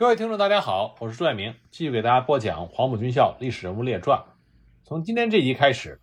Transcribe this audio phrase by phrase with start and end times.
[0.00, 4.24] 各位听众，大家好，我是朱爱明，继续给大家播讲黄埔军校历史人物列传。
[4.82, 6.00] 从今天这集开始，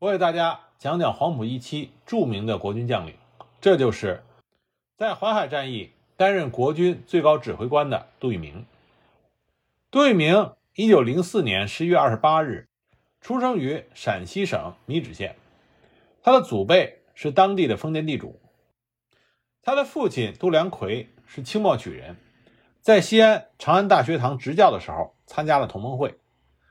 [0.00, 3.14] 我给大家讲讲黄埔一期著名的国军将领，
[3.60, 4.24] 这就是
[4.96, 8.66] 在淮海战役担任国军最高指挥官的杜聿明。
[9.92, 12.66] 杜聿明，一九零四年十一月二十八日
[13.20, 15.36] 出生于陕西省米脂县，
[16.20, 18.40] 他的祖辈是当地的封建地主，
[19.62, 22.16] 他的父亲杜良奎是清末举人。
[22.84, 26.18] 在西安长安大学堂执教的时候，参加了同盟会，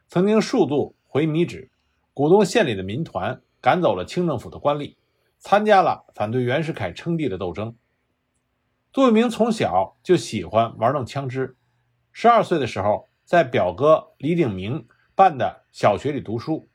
[0.10, 1.72] 曾经数度回米脂，
[2.14, 4.96] 鼓动县里的民团赶走了清政府的官吏，
[5.40, 7.76] 参加了反对袁世凯称帝的斗争。
[8.92, 11.58] 杜聿明从小就喜欢玩弄枪支，
[12.12, 16.70] 十二岁的时候，在表哥李鼎铭办的小学里读书，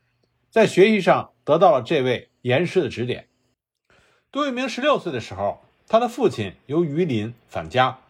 [0.51, 3.29] 在学习上得到了这位严师的指点。
[4.33, 8.01] 杜聿明十六岁的时候，他的父亲由榆林返家。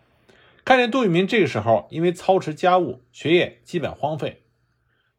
[0.69, 4.45] 看见杜聿明这个时候因为操持家务，学业基本荒废。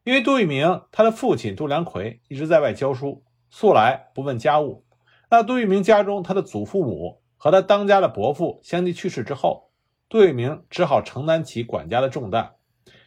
[0.04, 4.86] 因为杜聿明他的父亲杜良奎一直在外教书，素来不问家务。
[5.28, 9.72] 那杜聿明家中他的祖父母和他当家的伯父相继去世之后，
[10.08, 12.54] 杜聿明只好承担起管家的重担。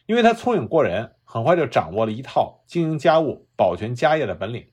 [0.04, 4.66] 因为他聪颖过人，很快就掌握了一套经营家务、保全家业的本领。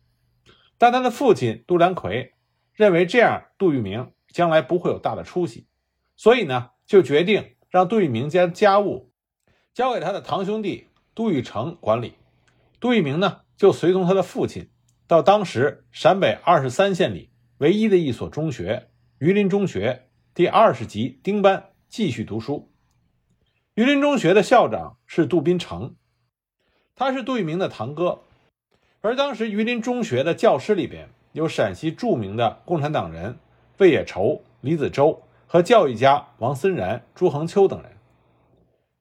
[0.77, 2.33] 但他的父亲杜良奎
[2.73, 5.69] 认为这样杜聿明将来不会有大的出息，
[6.17, 7.55] 所以呢，就决定。
[7.71, 9.13] 让杜聿明将家务
[9.73, 12.15] 交给他的堂兄弟杜聿成管理，
[12.81, 14.69] 杜聿明呢就随从他的父亲
[15.07, 22.69] 到当时陕北二十三县里唯一的一所中学——榆林中学第二十级丁班继续读书。
[23.75, 25.95] 榆林中学的校长是杜宾成，
[26.93, 28.19] 他是杜聿明的堂哥，
[28.99, 33.37] 而当时榆林中学的教师里边有陕西著名的共产党人
[33.77, 35.23] 魏野畴、李子洲。
[35.51, 37.91] 和教育家王森然、朱恒秋等人，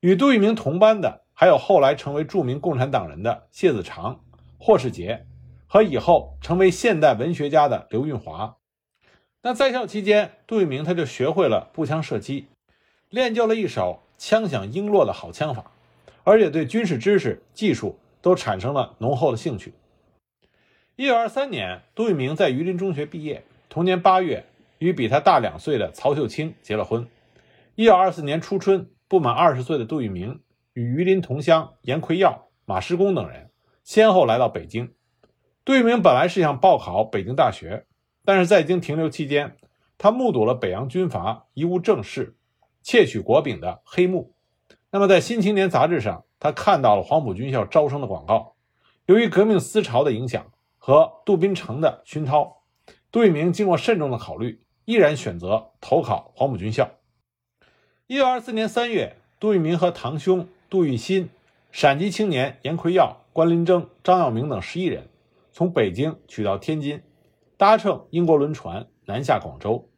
[0.01, 4.25] 与杜聿明同班的还有后来成为著名共产党人的谢子长、
[4.59, 5.25] 霍世杰，
[5.69, 8.57] 和以后成为现代文学家的刘运华。
[9.43, 12.49] 那在校期间，杜聿明他就学会了步枪射击，
[13.11, 15.71] 练就了一手枪响璎珞的好枪法，
[16.25, 19.73] 而且对军事知识、技术都产生了浓厚的兴趣。
[20.97, 24.47] 一九二三年，杜聿明在榆林中学毕业，同年八月。
[24.81, 27.07] 与比他大两岁的曹秀清结了婚。
[27.75, 30.41] 一九二四年初春，不满二十岁的杜聿明
[30.73, 33.51] 与榆林同乡严奎耀、马师公等人
[33.85, 34.95] 先后来到北京。
[35.67, 37.85] 杜聿明本来是想报考北京大学，
[38.25, 39.59] 但是在京停留期间，
[39.99, 42.35] 他目睹了北洋军阀贻误政事、
[42.83, 44.35] 窃取国饼的黑幕。
[44.91, 48.55] 那么，在《新青年》杂志上，他看到了黄埔军校招生的广告。
[49.05, 52.63] 由于革命思潮的影响和杜宾城的熏陶，
[53.13, 54.63] 杜聿明经过慎重的考虑。
[54.91, 56.91] 依然选择投考黄埔军校。
[58.09, 61.31] 一九二四年三月，杜聿明和堂兄杜聿新、
[61.71, 65.07] 陕籍青年严奎耀、关林征、张耀明等十一人
[65.53, 67.01] 从北京取到天津，
[67.57, 69.89] 搭乘英国轮船南下广州。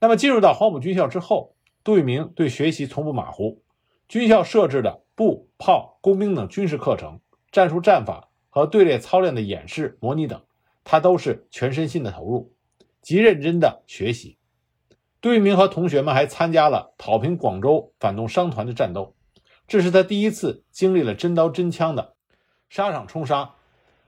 [0.00, 1.54] 那么进入到黄埔军校之后，
[1.84, 3.62] 杜聿明对学习从不马虎，
[4.08, 7.20] 军校设置的步、炮、工兵等军事课程、
[7.52, 10.40] 战术战法和队列操练的演示、模拟等，
[10.82, 12.54] 他都是全身心的投入。
[13.08, 14.36] 极认真的学习，
[15.22, 19.16] 杜聿明和同学们还参加了讨平广州反动商团的战斗，
[19.66, 22.16] 这是他第一次经历了真刀真枪的
[22.68, 23.54] 沙场冲杀。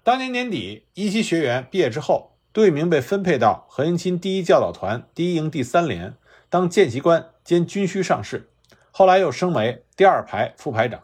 [0.03, 6.15] 当年年底，一期学员毕业之后，杜聿明被分配到何应钦第一教导团第一营第三连
[6.50, 8.50] 当见习官兼军需上士，
[8.91, 11.03] 后来又升为第二排副排长。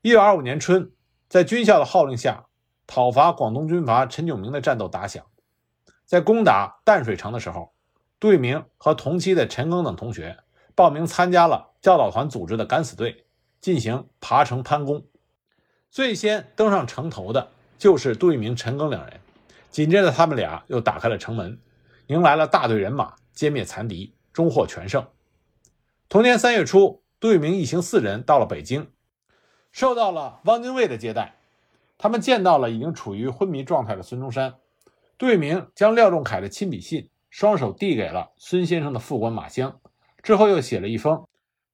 [0.00, 0.90] 一九二五年春，
[1.28, 2.46] 在军校的号令下，
[2.86, 5.22] 讨伐广东军阀陈炯明的战斗打响。
[6.06, 7.74] 在攻打淡水城的时候，
[8.20, 10.38] 杜聿明和同期的陈赓等同学
[10.76, 13.26] 报名参加了教导团组织的敢死队，
[13.60, 15.04] 进行爬城攀攻。
[15.90, 19.20] 最先登上城头的就是杜聿明、陈赓两人，
[19.70, 21.60] 紧接着他们俩又打开了城门，
[22.06, 25.04] 迎来了大队人马，歼灭残敌，终获全胜。
[26.08, 28.92] 同年三月初，杜聿明一行四人到了北京，
[29.72, 31.34] 受到了汪精卫的接待，
[31.98, 34.54] 他们见到了已经处于昏迷状态的孙中山。
[35.18, 39.80] 杜聿明将廖仲恺的亲笔信双手递给了孙先生的副官马湘，
[40.22, 41.26] 之后又写了一封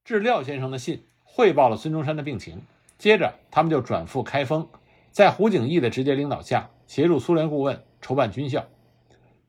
[0.05, 2.63] 致廖先生的信，汇报了孙中山的病情。
[2.99, 4.69] 接着，他们就转赴开封，
[5.11, 8.65] 在胡景翼的直接领导下，协助苏联顾问筹办军校。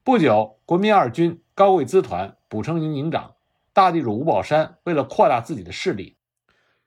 [0.03, 3.35] 不久，国民二军高贵资团补充营营长
[3.73, 6.15] 大地主吴宝山为了扩大自己的势力，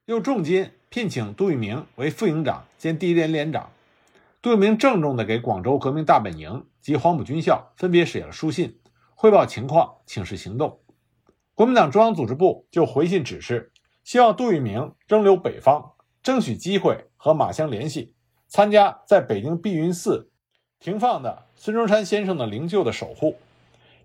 [0.03, 3.71] 又重金聘请杜聿明为副营长兼第一连连长。
[4.41, 6.65] 杜聿明郑重地给广州革命大本营。
[6.87, 8.79] 及黄埔军校分别写了书信，
[9.13, 10.79] 汇报情况，请示行动。
[11.53, 13.73] 国民党中央组织部就回信指示，
[14.05, 15.91] 希望杜聿明仍留北方，
[16.23, 18.15] 争取机会和马相联系，
[18.47, 20.31] 参加在北京碧云寺
[20.79, 23.35] 停放的孙中山先生的灵柩的守护。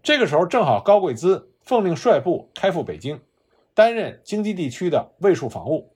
[0.03, 3.21] 这个时候，正好高贵滋奉令率部开赴北京，
[3.75, 5.95] 担任京畿地区的卫戍防务。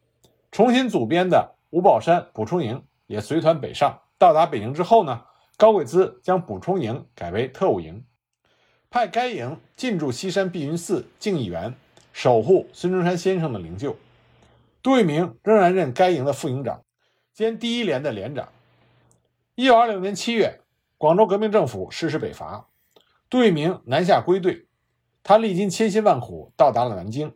[0.53, 4.03] 重新组编的吴宝山补充营也随团北上。
[4.17, 5.25] 到达北京之后呢，
[5.59, 8.05] 高贵滋将补充营改为特务营，
[8.91, 11.75] 派该营进驻西山碧云寺敬义园，
[12.13, 13.97] 守护孙中山先生的灵柩。
[14.83, 16.85] 杜聿明仍然任该营的副营长，
[17.33, 18.51] 兼第一连的连长。
[19.55, 20.61] 一九二六年七月，
[20.99, 22.69] 广州革命政府实施北伐，
[23.31, 24.67] 杜聿明南下归队。
[25.23, 27.35] 他历经千辛万苦到达了南京，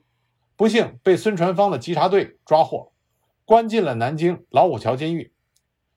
[0.57, 2.93] 不幸被孙传芳的稽查队抓获，
[3.47, 5.33] 关进了南京老虎桥监狱。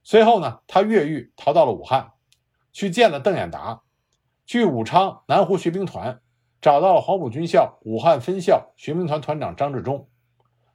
[0.02, 2.13] 随后呢，他越狱逃到了武汉，
[2.74, 3.84] 去见了邓演达，
[4.46, 6.20] 去武昌南湖学兵团
[6.60, 10.10] 找到了黄埔军校武汉分校学兵团团长张治中。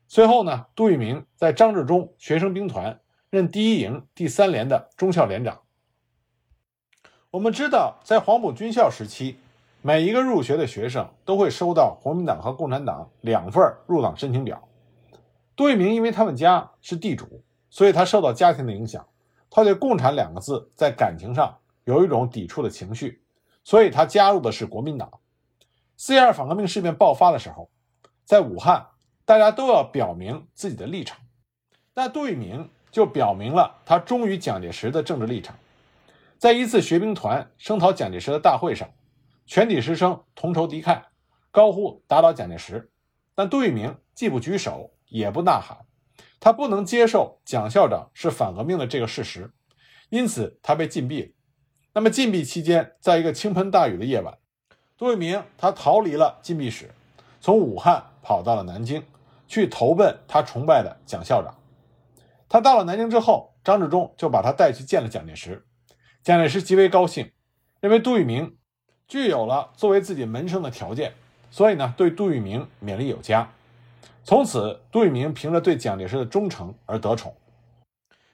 [0.06, 5.60] 随后呢，杜聿明在张治中学生兵团任第一营第三连的中校连长。
[7.32, 9.36] 我们知道，在黄埔军校时期。
[9.80, 14.68] 每一个入学的学生都会收到国民党和共产党两份入党申请表。
[15.54, 19.06] 杜聿明因为他们家是地主，所以他受到家庭的影响，
[19.48, 23.22] 他对“共产”两个字在感情上有一种抵触的情绪，
[23.64, 25.10] 所以他加入的是国民党。
[25.96, 27.70] 四一二反革命事变爆发的时候，
[28.26, 28.88] 在武汉，
[29.24, 31.18] 大家都要表明自己的立场，
[31.94, 35.56] 那杜聿明就表明了他忠于蒋介石的政治立场。
[36.36, 38.86] 在一次学兵团声讨蒋介石的大会上。
[39.46, 41.02] 全体师生同仇敌忾，
[41.50, 42.90] 高呼打倒蒋介石。
[43.34, 45.86] 但杜聿明既不举手，也不呐喊，
[46.38, 49.50] 他不能接受蒋校长是反革命的这个事实，
[50.10, 51.32] 因此他被禁闭了。
[51.98, 54.38] 那么禁闭期间，在一个倾盆大雨的夜晚，
[54.96, 56.94] 杜聿明他逃离了禁闭室，
[57.40, 59.02] 从武汉跑到了南京，
[59.48, 61.52] 去投奔他崇拜的蒋校长。
[62.48, 65.66] 他到了南京之后，张治中就把他带去见了蒋介石。
[66.22, 67.32] 蒋介石极为高兴，
[67.80, 68.56] 认为杜聿明。
[69.08, 71.14] 具有了作为自己门生的条件，
[71.50, 73.50] 所以呢，对杜聿明勉励有加。
[74.22, 77.34] 从此，杜聿明凭着对蒋介石的忠诚而得宠。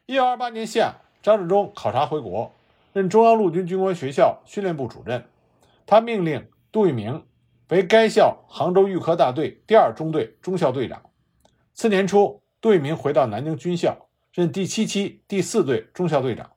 [0.04, 2.52] 一九二八年夏，张治中考察回国，
[2.94, 5.24] 任中央陆军军官学校训练部主任。
[5.84, 7.26] 他命令杜聿明
[7.68, 11.02] 为该校杭州预科大队第二中队中校队长。
[11.74, 16.52] 次年初，杜聿明回到南京军校，任第七期第四队中校队长。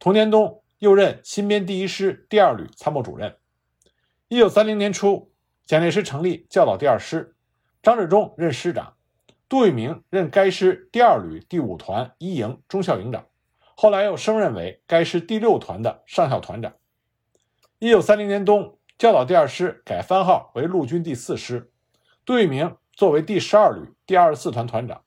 [0.00, 3.36] 同年冬，又任新编第一师第二旅参谋主任。
[4.26, 5.30] 一九三零年初，
[5.64, 7.36] 蒋介石成立教导第二师，
[7.84, 8.94] 张治中任师长，
[9.48, 13.27] 杜聿明任该师第二旅第五团一营中校营长，
[13.80, 16.72] 后来又升任为该师第六团的上校团长。
[17.78, 21.70] 一九三零年冬，教导第二师改番号为陆军第四师，
[22.26, 25.04] 杜聿明作为第十二旅第二十四团团长。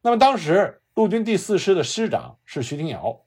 [0.00, 3.22] 那么当时陆军第四师的师长是徐廷瑶，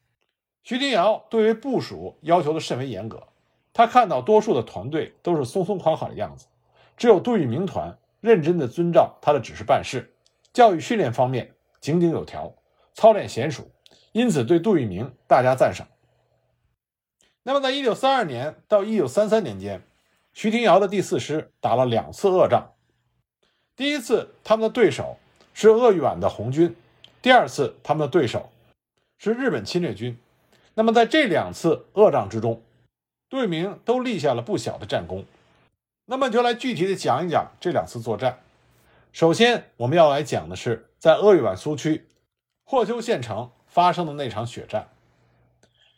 [0.64, 3.28] 徐廷瑶对于部署要求的甚为严格。
[3.74, 6.48] 他看到多数的团队都是松松垮垮的样子，
[6.96, 10.16] 只有杜聿明团认真地遵照他的指示办事，
[10.54, 12.56] 教育训练方面井井有条，
[12.94, 13.70] 操练娴熟，
[14.16, 15.90] 因此对杜聿明大加赞赏。
[17.44, 19.82] 那么，在一九三二年到一九三三年间，
[20.32, 22.72] 徐廷瑶的第四师打了两次恶仗。
[23.76, 25.18] 第一次，他们的对手
[25.54, 26.70] 是鄂豫皖的红军；
[27.22, 28.50] 第二次，他们的对手
[29.18, 30.18] 是日本侵略军。
[30.76, 32.62] 那么，在这两次恶仗之中，
[33.30, 35.26] 杜聿明都立下了不小的战功，
[36.06, 38.40] 那么就来具体的讲一讲这两次作战。
[39.12, 42.08] 首先，我们要来讲的是在鄂豫皖苏区
[42.64, 44.88] 霍邱县城发生的那场血战。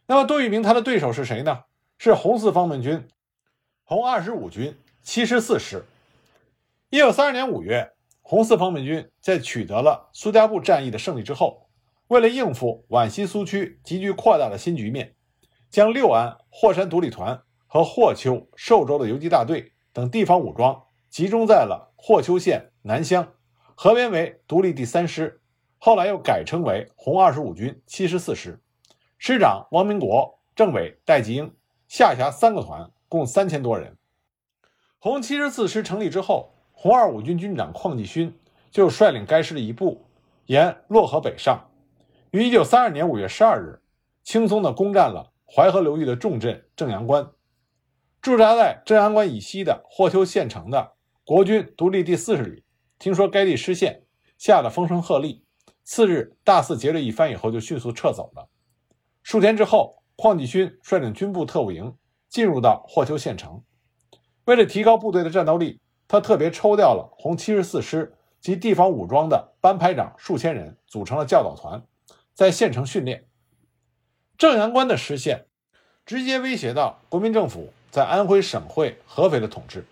[0.08, 1.66] 那么，杜聿明他的对手是谁呢？
[2.00, 3.08] 是红四方面军
[3.84, 5.86] 红二十五军七十四师。
[6.90, 7.92] 一九三二年五月，
[8.24, 11.70] 红四方面军在取得了苏家埠战役的胜利之后，
[12.08, 15.14] 为了应付皖西苏区急剧扩大的新局面。
[15.70, 20.82] 将六安霍山独立团和霍邱、寿州的游击大队等地方武装
[21.12, 23.34] 集中在了霍邱县南乡，
[23.76, 25.42] 合编为独立第三师，
[25.78, 28.60] 后来又改称为红二十五军七十四师，
[29.18, 31.54] 师长汪明国、政委戴季英，
[31.88, 33.96] 下辖三个团，共三千多人。
[35.00, 38.38] 红七十四师成立之后，红二五军军长邝继勋
[38.72, 40.06] 就率领该师的一部
[40.48, 41.70] 沿洛河北上，
[42.32, 43.80] 于一九三二年五月十二日，
[44.24, 45.32] 轻松地攻占了。
[45.50, 47.26] 淮河流域的重镇正阳关，
[48.22, 50.92] 驻扎在正阳关以西的霍邱县城的
[51.24, 52.66] 国军独立第四十旅，
[53.00, 54.04] 听说该地失陷，
[54.38, 55.40] 吓得风声鹤唳。
[55.90, 58.50] 次日大肆劫掠一番以后，就迅速撤走了。
[59.24, 61.96] 数天之后，邝继勋率领军部特务营
[62.28, 63.64] 进入到霍邱县城，
[64.44, 71.82] 为了提高部队的战斗力，他特别抽调了红七十四师及地方武装的班排长数千人组成了教导团，
[72.34, 73.26] 在县城训练。
[74.38, 75.46] 正阳关的失陷，
[76.06, 79.86] 直接威胁到国民政府在安徽省会合肥的统治。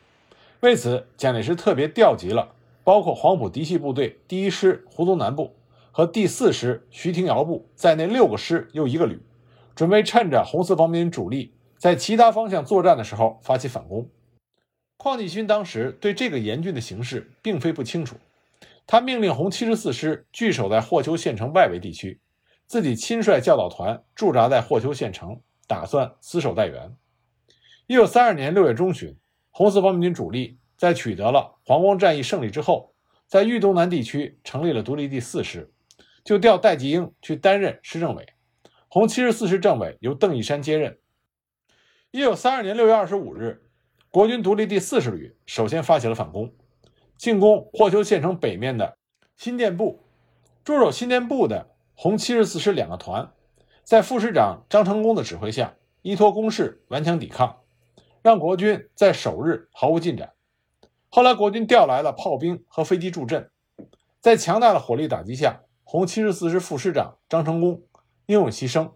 [0.59, 5.55] 为此，蒋介石特别调集了包括黄埔嫡系部队第一师胡宗南部
[5.97, 9.17] 和第四师徐廷瑶部在内六个师又一个旅，
[9.73, 14.05] 准备趁着红四方面军主力在其他方向作战的时候发起反攻。
[14.97, 18.17] 邝继勋当时对这个严峻的形势并非不清楚，
[18.85, 22.19] 他命令红七十四师据守在霍邱县城外围地区，
[22.67, 26.93] 自己亲率教导团驻扎在霍邱县城，打算死守待援。
[27.87, 29.15] 一九三二年六月中旬。
[29.49, 32.93] 红四方面军主力在取得了黄光战役胜利之后，
[33.27, 35.71] 在豫东南地区成立了独立第四师，
[36.25, 38.27] 就调戴季英去担任师政委，
[38.89, 40.97] 红七十四师政委由邓一山接任。
[42.09, 43.69] 一九三二年六月二十五日，
[44.09, 46.51] 国军独立第四十旅首先发起了反攻，
[47.15, 48.97] 进攻霍邱县城北面的
[49.37, 50.03] 新店部。
[50.63, 53.31] 驻守新店部的红七十四师两个团，
[53.83, 57.61] 在副师长张成功的指挥下，依托工事顽强抵抗。
[58.23, 60.33] 让国军在首日毫无进展。
[61.09, 63.51] 后来，国军调来了炮兵和飞机助阵，
[64.19, 67.83] 在强大的火力打击下，红七十四师副师长张成功
[68.25, 68.91] 英勇牺牲，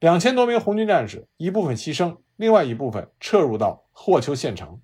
[0.00, 4.80] 两千多名红军战士一部分牺牲，另外一部分撤入到霍邱县城。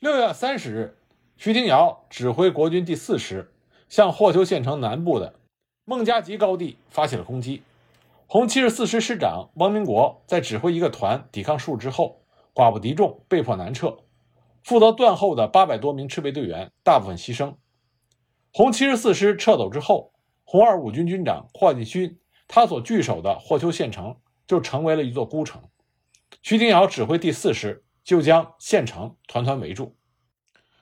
[0.00, 0.98] 六月三十日，
[1.36, 3.54] 徐廷瑶指挥国军第四师
[3.88, 5.36] 向霍邱县城南部的
[5.84, 7.62] 孟家集高地发起了攻击。
[8.26, 12.20] 红七十四师师长汪明国在指挥一个团抵抗数之后。
[12.52, 13.98] 寡不敌众，被迫南撤。
[14.62, 17.56] 负责断后的八百多名赤卫队员大部分牺牲。
[18.52, 20.13] 红七十四师撤走之后，
[20.44, 25.62] 红二五军军长霍继勋他所据守的霍邱县城就成为了一座孤城。
[26.42, 29.96] 徐廷瑶指挥第四师就将县城团团围住。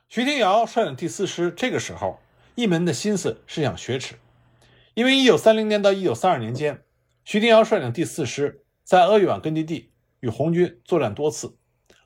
[0.08, 2.18] 徐廷瑶率领第四师这个时候
[2.54, 4.16] 一门的心思是想雪耻，
[4.94, 6.82] 因为一九三零年到一九三二年间，
[7.24, 11.56] 徐廷瑶率领第四师在鄂豫皖根据地与红军作战多次。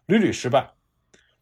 [0.07, 0.71] 屡屡失败，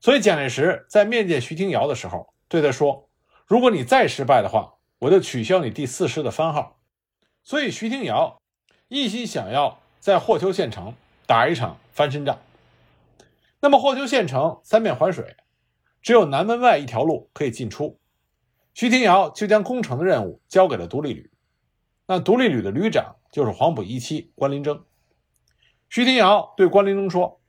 [0.01, 3.11] 所以蒋介石在面见徐廷瑶的时候对他说
[3.47, 6.81] ：“如果你再失败的话，我就取消你第四师的番号。”
[7.43, 8.41] 所以徐廷瑶
[8.89, 10.95] 一心想要在霍邱县城
[11.27, 12.39] 打一场翻身仗。
[13.61, 15.37] 那么霍邱县城三面环水，
[16.03, 17.99] 只有南门外一条路可以进出，
[18.75, 21.31] 徐廷瑶就将攻城的任务交给了独立旅。
[22.07, 24.85] 那独立旅的旅长就是黄埔一期关林征。
[25.89, 27.41] 徐廷瑶对关林征说。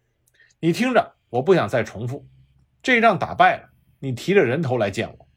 [0.61, 2.25] 你听着，我不想再重复。
[2.81, 5.27] 这一仗打败了，你提着人头来见我。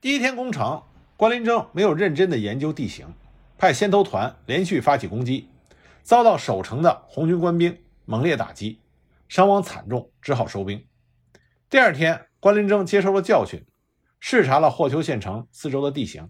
[0.00, 0.80] 第一天攻城，
[1.16, 3.06] 关林征没有认真的研究地形，
[3.56, 5.48] 派先头团连续发起攻击，
[6.02, 8.80] 遭到守城的红军官兵猛烈打击，
[9.28, 10.84] 伤亡惨重，只好收兵。
[11.70, 13.64] 第二天，关林征接受了教训，
[14.18, 16.28] 视察了霍邱县城四周的地形，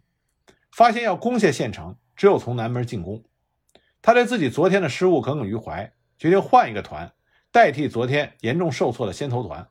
[0.70, 3.24] 发现要攻下县城，只有从南门进攻。
[4.02, 7.10] 他对自己昨天的失误耿耿于怀，决定换一个团。
[7.50, 9.66] 代替昨天严重受挫的先头团，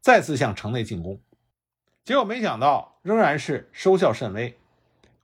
[0.00, 1.22] 再次向城内进攻，
[2.04, 4.58] 结果没想到仍然是收效甚微。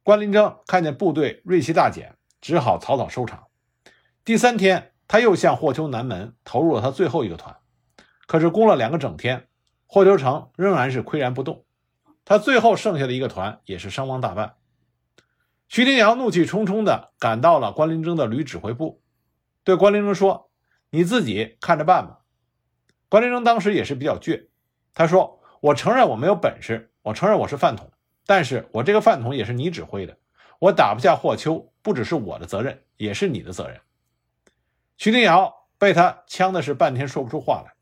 [0.03, 3.49] 关林征看见部队锐气大减，只好草草收场。
[4.25, 7.55] 第三天，他又向霍邱南门投入了他最后一个团，
[8.27, 9.49] 可是攻了两个整天，
[9.87, 11.67] 霍邱城仍然是岿然不动。
[12.25, 14.55] 他最后剩下的一个团也是伤亡大半。
[15.69, 19.03] 徐廷瑶怒气冲冲地赶到了关林征的旅指挥部，
[19.63, 20.49] 对关林征说。
[20.89, 22.21] 你自己看着办吧。
[23.11, 24.47] 关林征当时也是比较倔，
[24.95, 27.91] 他说：“我承认我没有本事，我承认我是饭桶，
[28.25, 30.17] 但是我这个饭桶也是你指挥的，
[30.59, 33.79] 我打不下霍邱，不只是我的责任，也是你的责任。”
[34.97, 37.75] 徐廷瑶被他呛的是半天说不出话来。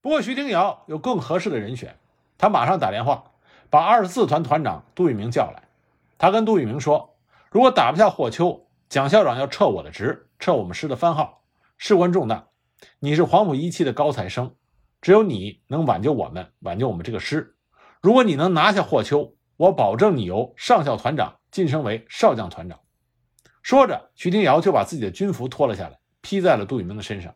[0.00, 1.98] 不过徐廷瑶有更合适的人选，
[2.38, 3.32] 他马上打电话
[3.68, 5.64] 把二十四团团长杜聿明叫来，
[6.16, 7.16] 他跟杜聿明说
[7.50, 11.42] ：“如果打不下霍邱，蒋校长要撤我的职，撤我们师的番号。”
[11.78, 12.46] 事关重大，
[13.00, 14.54] 你是黄埔一期的高材生，
[15.00, 17.55] 只有你能挽救我们，挽救我们这个师。
[18.00, 22.78] 如果你能拿下霍邱，我保证你由上校团长晋升为少将团长。
[23.62, 27.34] 说着，徐廷瑶就把自己的军服脱了下来，披在了杜聿明的身上。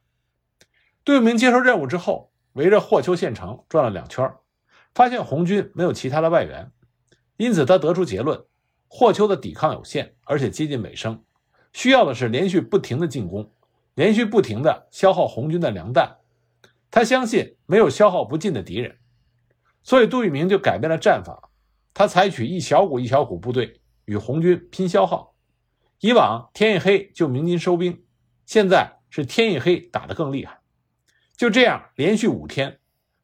[1.05, 4.33] 杜聿明接受任务之后，围着霍邱县城转了两圈，
[4.95, 6.71] 发现红军没有其他的外援，
[7.37, 8.45] 因此他得出结论：
[8.87, 11.25] 霍邱的抵抗有限，而且接近尾声，
[11.73, 13.51] 需要的是连续不停的进攻。
[13.95, 16.19] 连续不停的消耗红军的粮弹，
[16.93, 18.97] 他相信没有消耗不尽的敌人，
[19.83, 21.51] 所以杜聿明就改变了战法，
[21.95, 25.35] 他采取一小股一小股部队与红军拼消耗。
[26.01, 28.05] 以往天一黑就鸣金收兵，
[28.47, 30.61] 现在是天一黑打得更厉害。
[31.37, 32.79] 就这样连续五天，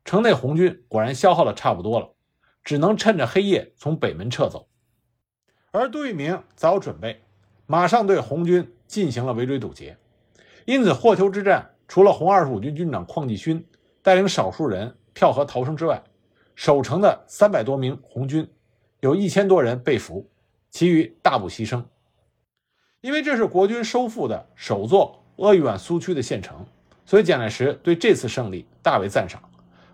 [0.05, 2.15] 城内红军果然消耗的差不多了，
[2.65, 4.69] 只能趁着黑夜从北门撤走。
[5.71, 7.23] 而杜聿明早有准备，
[7.67, 9.99] 马上对红军进行了围追堵截。
[10.65, 13.67] 因此，霍丘之战除了红二十五军军长邝继勋
[14.03, 16.03] 带领少数人跳河逃生之外，
[16.57, 18.49] 守城的三百多名红军
[19.01, 20.27] 有一千多人被俘，
[20.71, 21.85] 其余大部牺牲。
[23.03, 26.67] 因为这是国军收复的首座鄂豫皖苏区的县城，
[27.05, 29.41] 所以蒋介石对这次胜利大为赞赏，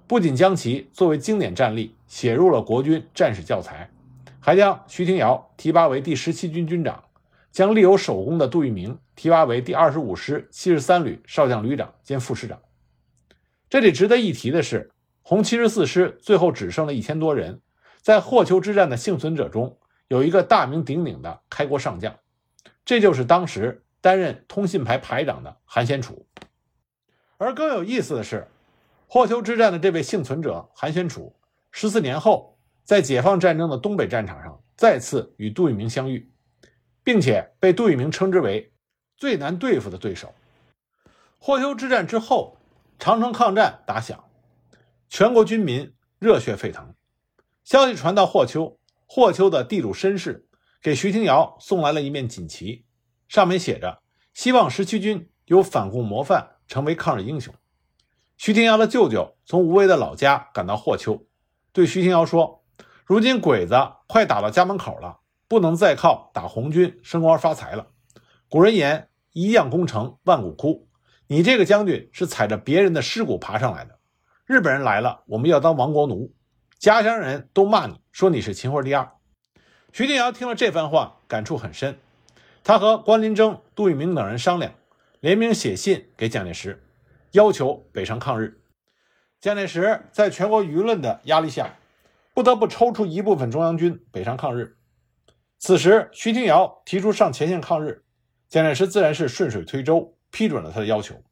[0.06, 3.90] 不仅将其作为经典战例写入了国军战史教材，
[4.38, 7.02] 还将徐廷瑶提拔为第十七军军长，
[7.50, 12.60] 将立有首功的杜聿明提拔为第二十五师七十三旅少将旅长兼副师长。
[13.68, 14.92] 这里值得一提的是，
[15.22, 17.60] 红七十四师最后只剩了一千多人，
[18.00, 22.14] 在霍丘之战的幸存者中，有一个大名鼎鼎的开国上将。
[22.84, 26.26] 这就是当时担任通信排排长的韩先楚，
[27.38, 28.48] 而更有意思的是，
[29.06, 31.36] 霍丘之战的这位幸存者韩先楚，
[31.70, 36.32] 十四年后在解放战争的东北战场上再次与杜聿明相遇，
[37.04, 38.72] 并且被杜聿明称之为
[39.16, 40.34] 最难对付的对手。
[41.38, 42.58] 霍丘之战之后，
[42.98, 44.24] 长城抗战打响，
[45.14, 46.94] 全国军民热血沸腾，
[47.64, 50.48] 消息传到霍丘，霍丘的地主绅士。
[50.80, 52.86] 给徐廷瑶送来了一面锦旗，
[53.28, 54.00] 上面写着
[54.32, 57.54] ：“希望十七军有反共模范，成为抗日英雄。”
[58.38, 61.26] 徐廷瑶的舅舅从无为的老家赶到霍丘，
[61.74, 62.64] 对徐廷瑶说
[63.04, 63.74] ：“如今鬼子
[64.08, 67.88] 快打到家门口了，不能再靠打红军升官发财了。
[68.48, 70.88] 古人言‘一将功成万骨枯’，
[71.28, 73.98] 你这个将军是踩着别人的尸骨爬上来的。
[74.52, 76.30] 日本人来了，我们要当亡国奴，
[76.78, 79.10] 家乡人都骂你说你是秦桧第二。”
[79.94, 81.98] 徐定瑶听了这番话，感触很深。
[82.62, 84.74] 他和关林征、杜聿明等人商量，
[85.20, 86.84] 联名写信给蒋介石，
[87.30, 88.60] 要求北上抗日。
[89.40, 91.78] 蒋介石在全国舆论的压力下，
[92.34, 94.76] 不得不抽出一部分中央军北上抗日。
[95.58, 98.04] 此时，徐廷瑶提出上前线抗日，
[98.50, 101.22] 蒋介石自然是顺水推舟，批准了他的要求。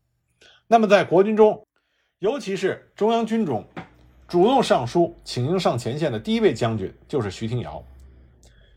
[0.67, 1.67] 那么，在国军中，
[2.21, 3.67] 尤其是中央军中，
[4.29, 7.83] 主动上书请缨上前线的第一位将军就是徐廷瑶。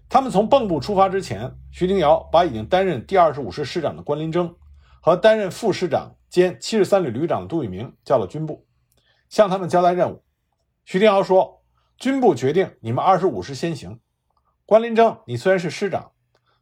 [0.07, 4.55] 他们从蚌埠出发之前，徐廷瑶把已经担任第二十五师师长的关林征
[5.01, 8.65] 和担任副师长兼七十三旅旅长的杜聿明叫到军部，
[9.27, 10.23] 向他们交代任务。
[10.85, 11.65] 徐廷瑶说
[11.99, 13.99] ：“军部决定你们二十五师先行。
[14.65, 16.13] 关林征，你虽然是师长，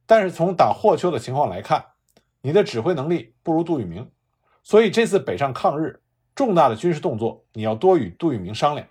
[0.08, 1.86] 但是从打霍丘的情况来看，
[2.41, 4.10] 你的指挥能力不如杜聿明，
[4.63, 6.02] 所以这次北上抗日
[6.36, 8.88] 重大的军事动作，你要多与杜聿明商量。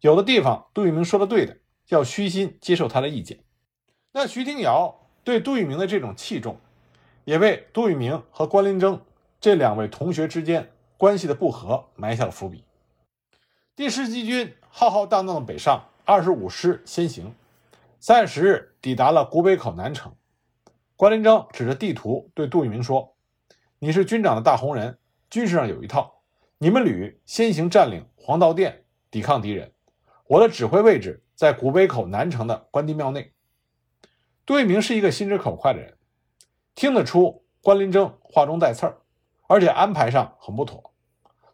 [0.00, 3.38] 有的地方杜聿明说的对的，要虚心接受他的意见。”
[4.12, 6.58] 那徐廷瑶对杜聿明的这种器重，
[7.24, 9.00] 也为杜聿明和关林征
[9.40, 12.64] 这两位同学之间关系的不和埋下了伏笔。
[13.74, 17.34] 第十七军浩浩荡荡的北上，二十五师先行，
[18.00, 20.14] 三月十日抵达了古北口南城。
[20.94, 23.14] 关林征指着地图对杜聿明说
[23.80, 24.98] ：“你是军长的大红人，
[25.30, 26.11] 军事上有一套。
[26.62, 29.72] 你们旅先行占领黄道店，抵抗敌人。
[30.28, 33.32] 我的指挥位置在古北口南城的关帝庙内。”
[34.46, 35.98] 杜聿明是一个心直口快的人，
[36.76, 39.02] 听得出关林征话中带刺儿，
[39.48, 40.94] 而且安排上很不妥，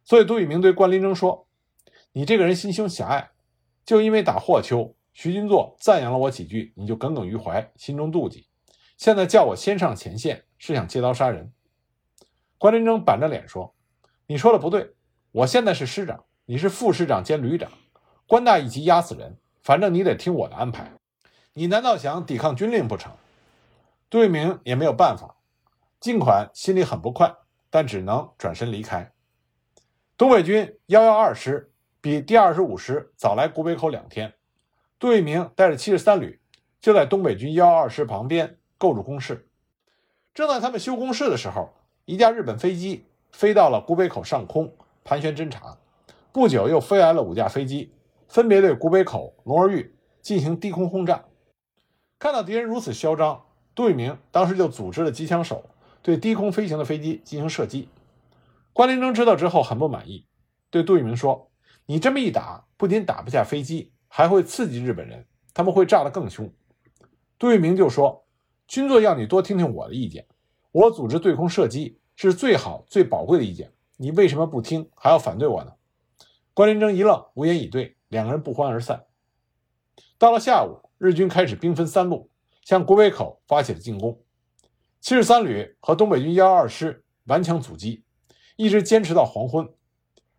[0.04, 1.48] 所以杜聿明对关林征说
[2.12, 3.30] ：“你这个人心胸狭隘，
[3.86, 8.46] 就因为打霍丘，徐君作赞扬了我几句，你就耿耿于怀，心中妒忌，
[8.98, 11.50] 现在叫我先上前线，是想借刀杀人。”
[12.58, 13.74] 关林征板着脸说
[14.28, 14.94] ：“你说的不对，
[15.32, 17.70] 我现在是师长，你是副师长兼旅长，
[18.26, 20.92] 官大一级压死人，反正你得听我的安排。”
[21.52, 23.12] 你难道想抵抗军令不成？
[24.08, 25.36] 杜聿明也没有办法，
[26.00, 27.34] 尽管心里很不快，
[27.68, 29.12] 但只能转身离开。
[30.16, 34.32] 东北军幺幺二师比第二十五师早来古北口两天，
[34.98, 36.40] 杜聿明带着七十三旅
[36.80, 39.46] 就在东北军幺幺二师旁边构筑工事。
[40.32, 41.74] 正在他们修工事的时候，
[42.06, 44.72] 一架日本飞机飞到了古北口上空
[45.08, 45.78] 盘旋侦察，
[46.32, 47.94] 不久又飞来了五架飞机，
[48.28, 49.90] 分别对古北口、龙儿峪
[50.20, 51.24] 进行低空轰炸。
[52.18, 55.64] 看到敌人如此嚣张，杜聿明当时就组织了机枪手
[56.02, 57.88] 对低空飞行的飞机进行射击。
[58.74, 60.26] 关林征知道之后很不满意，
[60.68, 61.50] 对杜聿明说
[61.86, 66.52] ：“你这么一打，不仅打不下飞机，还会刺激日本人，他们会炸得更凶。”
[67.38, 68.26] 杜聿明就说
[68.68, 70.26] ：“军座要你多听听我的意见，
[70.70, 75.74] 我组织对空射击是最好最宝贵的意见，你为什么不听，还要反对我呢？”
[76.54, 79.04] 关林征一愣，无言以对，两个人不欢而散。
[80.16, 80.88] 到了下午。
[81.00, 82.28] 日军开始兵分三路
[82.64, 84.20] 向古北口发起了进攻，
[85.00, 88.02] 七十三旅和东北军幺二师顽强阻击，
[88.56, 89.72] 一直坚持到黄昏。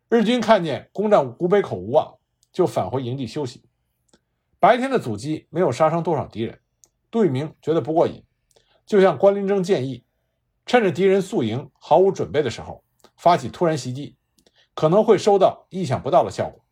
[0.09, 2.17] 日军看见攻占古北口无望，
[2.51, 3.63] 就返回营地休息。
[4.59, 6.59] 白天的阻击没有杀伤多少敌人，
[7.09, 8.21] 杜聿明觉得不过瘾，
[8.85, 10.03] 就向关麟征建议，
[10.65, 12.83] 趁着敌人宿营毫无准备的时候
[13.19, 14.15] 发起突然袭击，
[14.73, 16.63] 可能会收到意想不到的效果。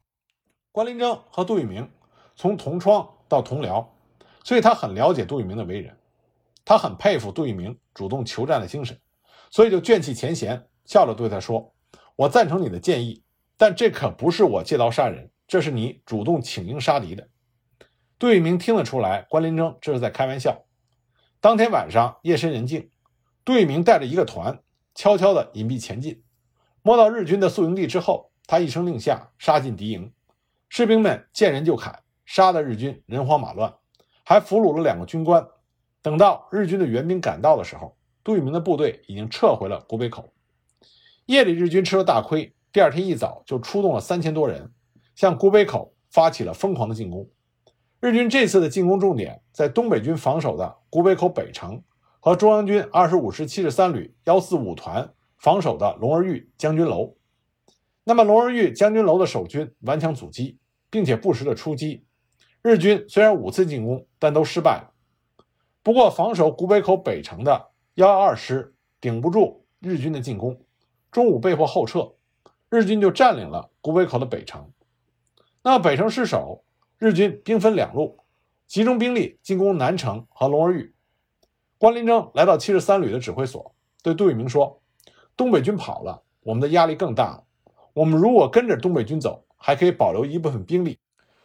[0.72, 1.92] 关林征和杜聿明
[2.38, 3.86] 从同窗到同僚，
[4.46, 5.98] 所以他很了解杜聿明的为人，
[6.64, 8.98] 他很佩服杜聿明主动求战的精神，
[9.52, 11.74] 所以就卷起前嫌，笑着对他说
[12.16, 13.24] ：“我赞成你的建议，
[13.58, 17.28] 但这可不是我借刀杀人，这是你主动请缨杀敌的。”
[18.18, 20.64] 杜聿明听得出来，关林征这是在开玩笑。
[21.42, 22.90] 当天晚上夜深人静，
[23.44, 24.64] 杜聿明带着一个团
[24.96, 26.24] 悄悄地隐蔽前进，
[26.88, 30.10] 摸到日军的宿营地之后，他一声令下，杀进敌营。
[30.70, 33.74] 士兵们见人就砍，杀得日军人慌马乱，
[34.24, 35.46] 还俘虏了两个军官。
[36.02, 40.30] 等到日军的援兵赶到的时候，杜聿明的部队已经撤回了古北口。
[41.26, 44.72] 夜里日军吃了大亏，第二天一早就出动了三千多人，
[45.14, 47.30] 向古北口发起了疯狂的进攻。
[48.00, 51.84] 日军这次的进攻重点在东北军防守的古北口北城
[52.22, 57.16] 和中央军二十五师七十三旅幺四五团防守的龙儿峪将军楼。
[58.04, 60.58] 那么，龙儿峪将军楼的守军顽强阻击，
[60.90, 62.06] 并且不时的出击。
[62.62, 64.92] 日军虽然五次进攻，但都失败了。
[65.84, 70.60] 不过，防守古北口北城的幺二二师顶不住日军的进攻，
[71.12, 72.14] 中午被迫后撤，
[72.70, 74.72] 日军就占领了古北口的北城。
[75.64, 76.64] 那么，北城失守。
[77.00, 78.18] 日军兵分两路，
[78.66, 80.96] 集中兵力进攻南城和龙儿峪。
[81.78, 84.82] 关麟征来到七十三旅的指挥所，对杜聿明说
[85.38, 87.44] ：“东北军跑了，我们的压力更大了。
[87.94, 90.98] 我们如果跟着东北军走，还可以保留一部分兵力；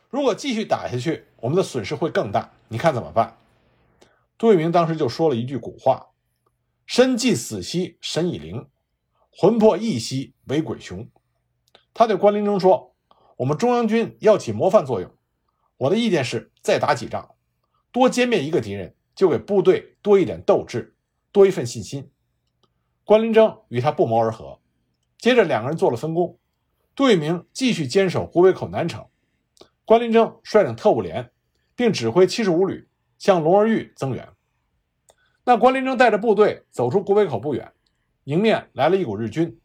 [0.09, 2.51] 如果继续打下去，我们的损失会更大。
[2.69, 3.37] 你看怎么办？”
[4.39, 6.09] 杜聿明当时就说了一句古话
[6.87, 8.67] ：“身既死兮神已灵，
[9.31, 11.07] 魂魄亦兮为鬼雄。”
[11.95, 12.95] 他对关麟征说
[13.37, 15.11] ：“我们中央军要起模范作用。”
[15.77, 17.35] 我的意见是，再打几仗，
[17.91, 20.95] 多歼灭一个敌人，就给部队多一点斗志，
[21.31, 22.11] 多一份信心。
[23.05, 24.59] 关林征与他不谋而合。
[25.19, 26.39] 接着，两个人做了分工。
[26.95, 29.07] 杜聿明继续坚守古北口南城，
[29.85, 31.31] 关林征率领特务连，
[31.75, 32.89] 并指挥七十五旅
[33.19, 34.29] 向龙儿峪增援。
[35.45, 37.73] 那关林征带着部队走出古北口不远，
[38.25, 39.59] 迎面来了一股日军。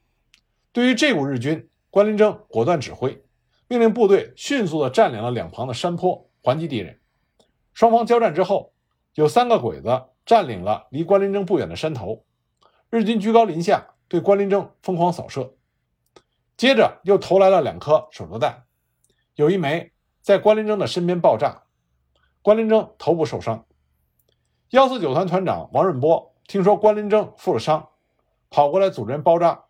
[0.71, 3.23] 对于这股日军，关林征果断指挥。
[3.67, 6.99] 命令部队迅速地占领了两旁的山坡，还击敌人。
[7.73, 8.71] 双方交战之后，
[9.15, 12.23] 有三个鬼子占领了离关林征不远的山头。
[12.89, 15.55] 日军居高临下，对关林征疯狂扫射。
[16.55, 18.63] 接着又投来了两颗手榴弹，
[19.35, 21.63] 有一枚在关林征的身边爆炸，
[22.41, 23.65] 关林征头部受伤。
[24.69, 27.89] 幺四九团团长王润波听说关林征负了伤，
[28.49, 29.65] 跑过来组织人包扎。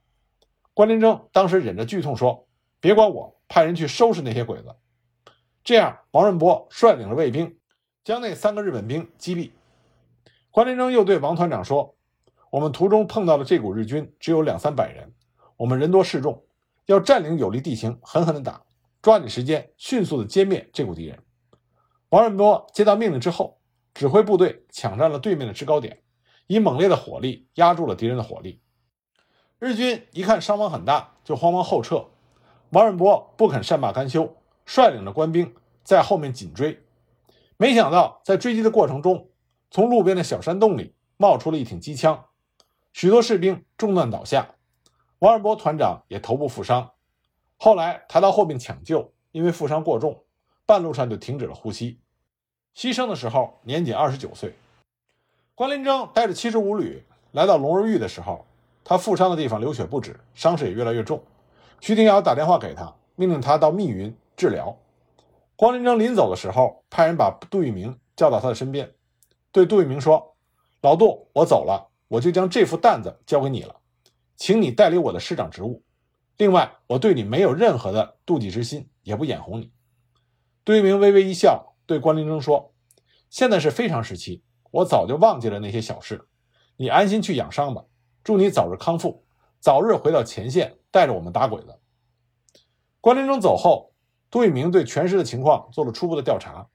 [0.73, 2.47] 关林征当时忍着剧痛说
[2.79, 4.75] ：“别管我。”派人去收拾那些鬼子，
[5.63, 7.57] 这样王润波率领着卫兵
[8.03, 9.51] 将那三个日本兵击毙。
[10.51, 11.95] 关林征又对王团长说
[12.49, 15.13] ：“我们途中碰到的这股日军只有两三百人，
[15.57, 16.45] 我们人多势众，
[16.85, 18.61] 要占领有利地形，狠狠地打，
[19.01, 21.19] 抓紧时间，迅速地歼灭这股敌人。”
[22.09, 23.59] 王润波接到命令之后，
[23.93, 26.01] 指挥部队抢占了对面的制高点，
[26.47, 28.61] 以猛烈的火力压住了敌人的火力。
[29.59, 32.05] 日军一看伤亡很大，就慌忙后撤。
[32.69, 36.81] 王润波不肯善罢甘休，率领着官兵在后面紧追。
[37.57, 39.29] 没想到，在追击的过程中，
[39.69, 42.23] 从路边的小山洞里冒出了一挺机枪，
[42.97, 44.55] 许多士兵中弹倒下。
[45.19, 46.93] 王尔博团长也头部负伤，
[47.55, 50.23] 后来抬到后面抢救，因为负伤过重，
[50.65, 51.99] 半路上就停止了呼吸。
[52.75, 54.55] 牺牲的时候年仅二十九岁。
[55.53, 58.43] 关林征带着七十五旅来到龙儿峪的时候，
[58.83, 61.21] 他负伤的地方流血不止，伤势也越来越重。
[61.79, 64.75] 徐廷瑶打电话给他，命令他到密云治疗。
[65.55, 68.91] 关林征临走的时候，派人把杜聿明叫到他的身边，
[69.51, 70.35] 对杜聿明说
[70.81, 73.75] ：“老杜，我走了，我就将这副担子交给你了，
[74.35, 75.83] 请你代理我的师长职务。
[76.37, 79.71] 另外，我对你没有任何的妒忌之心，也不眼红你。”
[80.63, 82.73] 杜聿明微微一笑，对关林征说
[83.29, 86.27] ：“现在是非常时期，我早就忘记了那些小事，
[86.75, 87.85] 你安心去养伤吧。
[88.23, 89.25] 祝你早日康复，
[89.59, 91.79] 早日回到前线。”带着我们打鬼子。
[93.01, 93.93] 关林征走后，
[94.31, 96.69] 杜聿明对全师的情况做了初步的调查。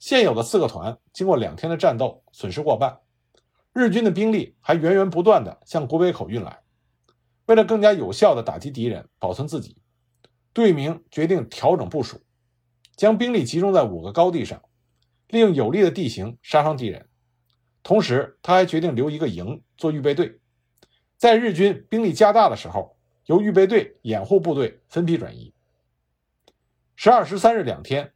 [0.00, 2.98] 现有的四个团经过两天的战斗，损失过半。
[3.74, 6.60] 日军的兵力还源源不断地向古北口运来。
[7.44, 9.76] 为了更加有效地打击敌人，保存自己，
[10.54, 12.22] 杜聿明决定调整部署，
[12.96, 14.62] 将兵力集中在五个高地上，
[15.28, 17.08] 利用有利的地形杀伤敌人。
[17.82, 20.40] 同时，他还决定留一个营做预备队，
[21.18, 22.94] 在日军兵力加大的时候。
[23.26, 25.54] 由预备队掩护部队分批转移。
[26.94, 28.12] 十二、十三日两天，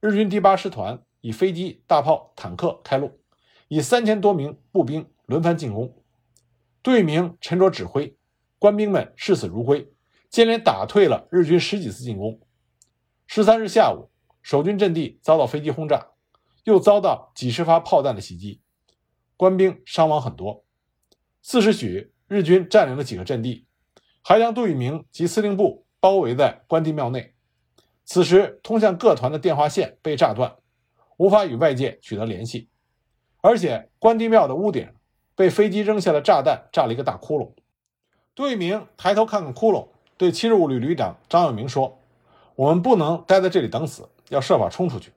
[0.00, 3.19] 日军第八师团以飞机、大炮、坦克开路，
[3.72, 5.94] 以三千多名步兵轮番进攻。
[6.82, 8.16] 杜聿明沉着指挥，
[8.58, 9.92] 官兵们视死如归，
[10.28, 12.40] 接连打退了日军十几次进攻。
[13.28, 14.10] 十三日下午，
[14.42, 16.08] 守军阵地遭到飞机轰炸，
[16.64, 18.60] 又遭到几十发炮弹的袭击，
[19.36, 20.64] 官兵伤亡很多。
[21.40, 23.66] 四时许，日军占领了几个阵地，
[24.20, 27.34] 还将杜聿明及司令部包围在关帝庙内。
[28.04, 30.56] 此时，通向各团的电话线被炸断，
[31.18, 32.68] 无法与外界取得联系，
[33.40, 34.88] 而且关帝庙的屋顶。
[35.36, 37.54] 被飞机扔下的炸弹炸了一个大窟窿。
[38.34, 41.98] 杜聿明抬头看看窟窿，对七十五旅旅长张友铭说
[42.56, 45.14] ：“我们不能待在这里等死，要设法冲出去。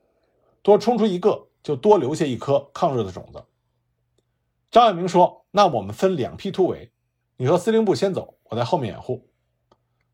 [0.61, 3.43] 多冲出一个，就多留下一颗抗日的种子。”
[4.71, 6.93] 张友铭说：“那我们分两批突围，
[7.35, 9.27] 你和司令部先走，我在后面掩护。”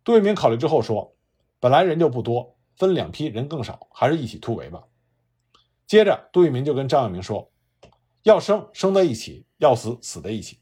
[0.04, 1.14] 杜聿明考虑之后说
[1.62, 4.86] ：“本来人就不多，分两批人更少，还是一起突围吧。”
[5.86, 7.52] 接着，杜聿明就跟张友铭说。
[8.24, 10.60] 要生生在一起，要死死在一起。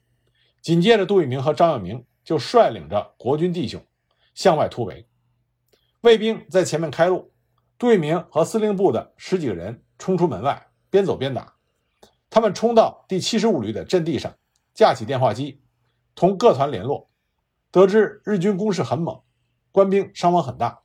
[0.62, 3.84] 紧接着，杜聿明和张耀明就率领着国军弟兄
[4.36, 5.08] 向外突围，
[6.02, 7.32] 卫兵在前面开路，
[7.78, 11.56] 杜聿明和司令部的十几个人冲出门外，边走边打。
[12.30, 14.36] 他们冲到第七十五旅的阵地上，
[14.74, 15.62] 架起电话机，
[16.14, 17.10] 同各团联络，
[17.72, 19.22] 得知日军攻势很猛，
[19.72, 20.82] 官兵伤亡很大。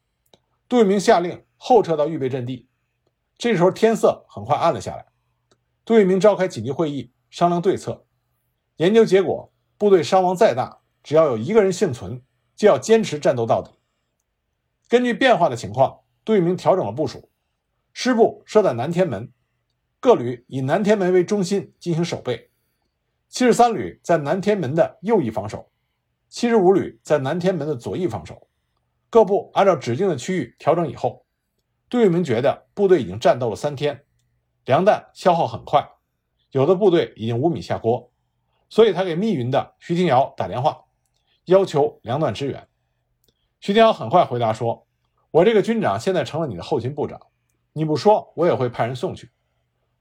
[0.68, 2.68] 杜聿明下令后撤到预备阵地。
[3.36, 5.06] 这时候天色很快暗了下来。
[5.84, 8.06] 杜聿明召开紧急会议，商量对策。
[8.76, 12.22] 研究结果，部队伤亡再大，只要有一个人幸存，
[12.54, 13.72] 就要坚持战斗到底。
[14.88, 17.30] 根据变化的情况，杜聿明调整了部署：
[17.92, 19.32] 师部设在南天门，
[19.98, 22.48] 各旅以南天门为中心进行守备；
[23.28, 25.68] 七十三旅在南天门的右翼防守，
[26.28, 28.46] 七十五旅在南天门的左翼防守。
[29.10, 31.26] 各部按照指定的区域调整以后，
[31.90, 34.04] 杜聿明觉得部队已经战斗了三天。
[34.64, 35.90] 粮弹消耗很快，
[36.52, 38.12] 有的部队已经无米下锅，
[38.68, 40.84] 所以他给密云的徐廷瑶打电话，
[41.46, 42.68] 要求粮弹支援。
[43.60, 44.86] 徐廷瑶很快回答说
[45.32, 47.20] ：“我这个军长现在成了你的后勤部长，
[47.72, 49.32] 你不说我也会派人送去。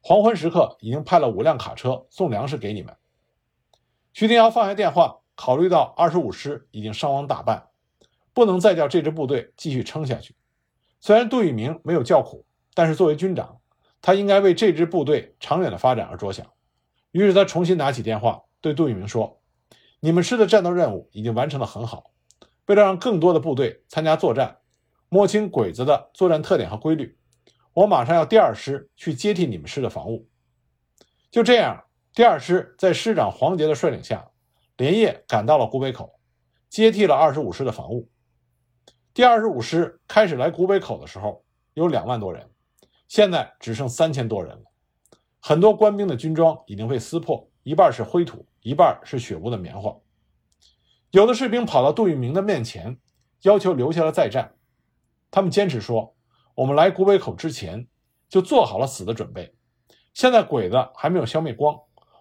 [0.02, 2.95] 黄昏时刻已经派了五辆卡车送粮食给你们。”
[4.13, 7.69] 徐廷瑶放下电话，考虑到二十五师已经伤亡大半，
[8.34, 10.36] 不能再叫这支部队继续撑下去。
[11.00, 12.45] 虽然杜聿明没有叫苦，
[12.76, 13.61] 但是作为军长。
[14.02, 16.46] 他应该为这支部队长远的发展而着想，
[17.12, 19.40] 于是他重新拿起电话对杜聿明说
[20.02, 22.12] ：“你们师的战斗任务已经完成的很好，
[22.66, 24.58] 为了让更多的部队参加作战，
[25.10, 27.18] 摸清鬼子的作战特点和规律，
[27.74, 30.28] 我马上要第二师去接替你们师的防务。”
[31.30, 31.84] 就这样，
[32.14, 34.32] 第二师在师长黄杰的率领下，
[34.78, 36.20] 连夜赶到了古北口，
[36.70, 38.10] 接替了二十五师的防务。
[39.14, 42.50] 第二十五师开始来古北口的时候，有两万多人。
[43.12, 44.63] 现在只剩三千多人了，
[45.41, 49.93] 很多官兵的军装已经被撕破，一半是灰土，一半是血污的棉花。
[51.10, 52.97] 有的士兵跑到杜聿明的面前，
[53.41, 54.56] 要求留下来再战。
[55.30, 56.15] 他们坚持说
[56.56, 57.86] ：“我们来古北口之前
[58.30, 59.54] 就做好了死的准备，
[60.13, 61.78] 现在鬼子还没有消灭光，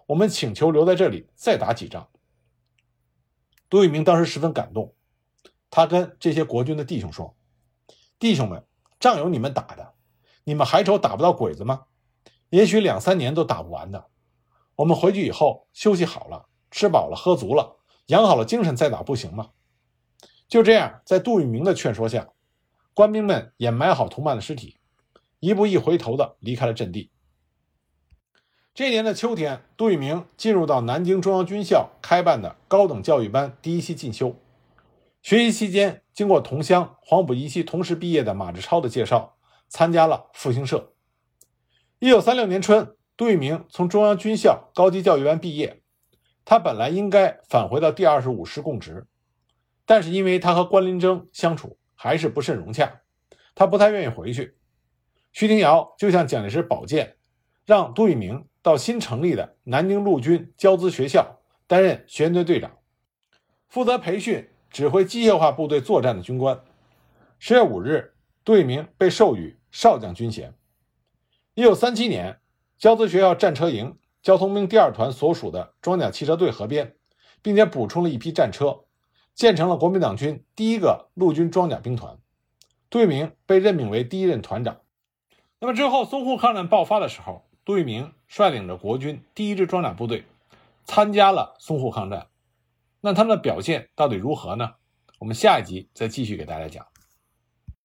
[0.07, 2.09] 我们请求留在这里再打几仗。”
[3.69, 4.93] 杜聿明当时十分感动，
[5.69, 7.33] 他跟这些国军的弟兄说
[8.19, 8.65] ：“弟兄们，
[8.99, 9.89] 仗有你们打的。”
[10.43, 11.85] 你们还愁打不到鬼子吗？
[12.49, 14.07] 也许两三年都打不完的。
[14.75, 17.77] 我们回去以后休息好了，吃饱了，喝足了，
[18.07, 19.51] 养好了精神再打，不行吗？
[20.47, 22.29] 就这样，在杜聿明的劝说下，
[22.93, 24.77] 官兵们掩埋好同伴的尸体，
[25.39, 27.11] 一步一回头的离开了阵地。
[28.73, 34.35] 这年的秋天，杜聿明进入到南京中央军校开办的高等教育班第一期进修。
[35.21, 39.35] 学习期间，经过同乡黄埔一期同时毕业的马志超的介绍。
[39.71, 40.93] 参加了复兴社。
[41.99, 45.81] 一九三六年春，杜聿明从中央军校高级教育班毕业。
[46.43, 49.07] 他本来应该返回到第二十五师供职，
[49.85, 53.01] 但是因为他和关麟征相处还是不甚融洽，
[53.55, 54.57] 他不太愿意回去。
[55.31, 57.15] 徐廷瑶就向蒋介石保荐，
[57.65, 62.79] 让杜聿明到新成立的南京陆军教资学校担任学员队队长，
[63.69, 66.61] 负责培训指挥机械化部队作战的军官。
[67.39, 69.60] 十月五日，杜聿明被授予。
[69.71, 70.53] 少将军衔。
[71.53, 72.39] 一九三七年，
[72.77, 76.95] 交资学校战车营交通兵第二团所属的装甲汽车队合编，
[77.41, 78.85] 并且补充了一批战车，
[79.33, 82.17] 建成了国民党军第一个陆军装甲兵团。
[82.89, 84.81] 杜聿明被任命为第一任团长。
[85.59, 90.25] 那么之后，淞沪抗战爆发的时候，杜聿明率领着国军第一支装甲部队
[90.83, 92.27] 参加了淞沪抗战。
[92.99, 94.75] 那他们的表现到底如何呢？
[95.19, 96.90] 我们下一集再继续给大家讲。